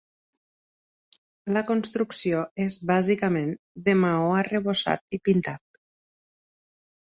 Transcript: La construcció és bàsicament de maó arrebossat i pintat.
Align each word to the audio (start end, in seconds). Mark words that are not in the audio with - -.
La 1.57 1.63
construcció 1.67 2.39
és 2.65 2.79
bàsicament 2.93 3.53
de 3.89 3.97
maó 4.07 4.33
arrebossat 4.41 5.17
i 5.19 5.23
pintat. 5.31 5.81